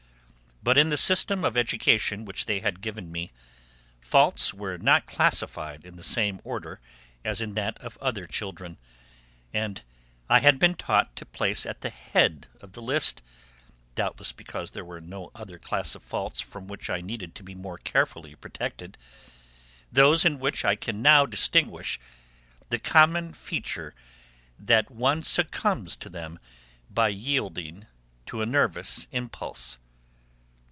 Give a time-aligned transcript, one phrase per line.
[0.63, 3.31] But in the system of education which they had given me
[3.99, 6.79] faults were not classified in the same order
[7.25, 8.77] as in that of other children,
[9.51, 9.81] and
[10.29, 13.23] I had been taught to place at the head of the list
[13.95, 17.55] (doubtless because there was no other class of faults from which I needed to be
[17.55, 18.99] more carefully protected)
[19.91, 21.99] those in which I can now distinguish
[22.69, 23.95] the common feature
[24.59, 26.37] that one succumbs to them
[26.87, 27.87] by yielding
[28.27, 29.79] to a nervous impulse.